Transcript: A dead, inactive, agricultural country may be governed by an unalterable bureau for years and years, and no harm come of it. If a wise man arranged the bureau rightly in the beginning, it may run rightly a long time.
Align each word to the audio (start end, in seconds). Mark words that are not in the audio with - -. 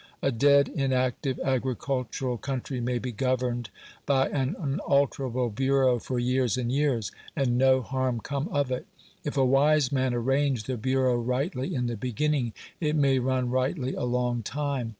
A 0.23 0.31
dead, 0.31 0.67
inactive, 0.67 1.39
agricultural 1.41 2.39
country 2.39 2.81
may 2.81 2.97
be 2.97 3.11
governed 3.11 3.69
by 4.07 4.29
an 4.29 4.55
unalterable 4.57 5.51
bureau 5.51 5.99
for 5.99 6.17
years 6.17 6.57
and 6.57 6.71
years, 6.71 7.11
and 7.35 7.55
no 7.55 7.83
harm 7.83 8.19
come 8.19 8.47
of 8.47 8.71
it. 8.71 8.87
If 9.23 9.37
a 9.37 9.45
wise 9.45 9.91
man 9.91 10.15
arranged 10.15 10.65
the 10.65 10.75
bureau 10.75 11.15
rightly 11.17 11.75
in 11.75 11.85
the 11.85 11.95
beginning, 11.97 12.53
it 12.79 12.95
may 12.95 13.19
run 13.19 13.51
rightly 13.51 13.93
a 13.93 14.01
long 14.05 14.41
time. 14.41 14.89